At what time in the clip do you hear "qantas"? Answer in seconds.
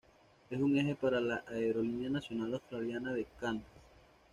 3.39-3.69